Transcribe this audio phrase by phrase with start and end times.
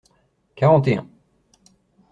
[0.55, 1.05] Quarante et un.